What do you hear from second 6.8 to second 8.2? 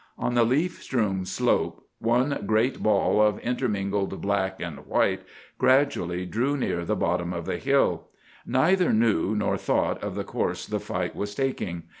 the bottom of the hill.